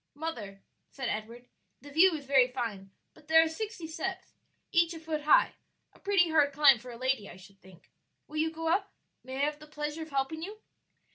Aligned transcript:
"Mother," 0.15 0.63
said 0.89 1.09
Edward, 1.09 1.47
"the 1.79 1.91
view 1.91 2.15
is 2.15 2.25
very 2.25 2.47
fine, 2.47 2.89
but 3.13 3.27
there 3.27 3.43
are 3.43 3.47
sixty 3.47 3.85
steps, 3.85 4.33
each 4.71 4.95
a 4.95 4.99
foot 4.99 5.25
high; 5.25 5.53
a 5.93 5.99
pretty 5.99 6.31
hard 6.31 6.53
climb 6.53 6.79
for 6.79 6.89
a 6.89 6.97
lady, 6.97 7.29
I 7.29 7.35
should 7.37 7.61
think. 7.61 7.91
Will 8.27 8.37
you 8.37 8.49
go 8.49 8.67
up? 8.67 8.91
may 9.23 9.35
I 9.35 9.45
have 9.45 9.59
the 9.59 9.67
pleasure 9.67 10.01
of 10.01 10.09
helping 10.09 10.41
you?" 10.41 10.57